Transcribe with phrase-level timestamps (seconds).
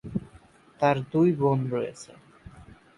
[0.79, 2.11] তার দুই বোন রয়েছে।